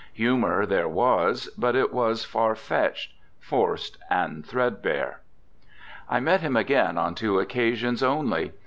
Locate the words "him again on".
6.41-7.13